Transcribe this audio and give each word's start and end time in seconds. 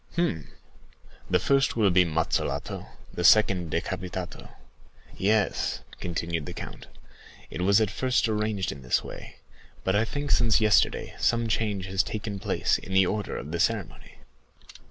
"Hum! 0.15 0.47
'The 1.29 1.37
first 1.37 1.75
will 1.75 1.91
be 1.91 2.03
mazzolato, 2.05 2.87
the 3.13 3.23
second 3.23 3.69
decapitato.' 3.69 4.49
Yes," 5.15 5.81
continued 5.99 6.47
the 6.47 6.55
count, 6.55 6.87
"it 7.51 7.61
was 7.61 7.79
at 7.79 7.91
first 7.91 8.27
arranged 8.27 8.71
in 8.71 8.81
this 8.81 9.03
way; 9.03 9.35
but 9.83 9.95
I 9.95 10.03
think 10.05 10.31
since 10.31 10.59
yesterday 10.59 11.13
some 11.19 11.47
change 11.47 11.85
has 11.85 12.01
taken 12.01 12.39
place 12.39 12.79
in 12.79 12.93
the 12.95 13.05
order 13.05 13.37
of 13.37 13.51
the 13.51 13.59
ceremony." 13.59 14.17